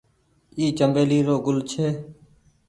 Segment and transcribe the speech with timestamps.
[0.57, 1.87] اي چمبيلي رو گل ڇي۔